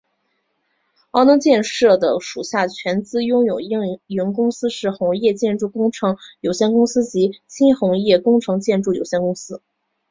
[1.11, 9.61] 澳能建设的属下全资拥有营运公司是鸿业建筑工程有限公司及新鸿业工程建筑有限公司。